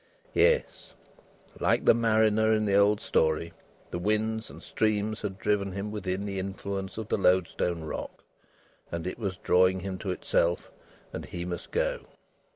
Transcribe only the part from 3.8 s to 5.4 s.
the winds and streams had